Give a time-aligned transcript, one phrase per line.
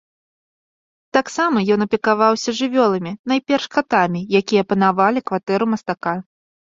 [1.17, 6.15] Таксама ён апекаваўся жывёламі, найперш катамі, якія апанавалі кватэру мастака.